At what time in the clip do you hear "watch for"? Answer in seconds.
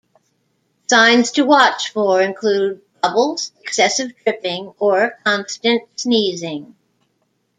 1.45-2.23